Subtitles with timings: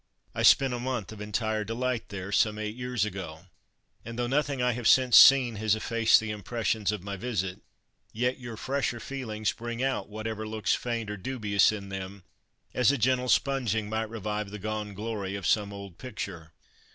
[0.33, 3.45] "I spent a month of entire delight there some eight years ago,
[4.03, 7.61] and tho' nothing I have since seen has effaced the impressions of my visit,
[8.11, 12.23] yet your fresher feelings bring out whatever looks faint or dubious in them,
[12.73, 16.51] as a gentle sponging might revive the gone glory of some old picture.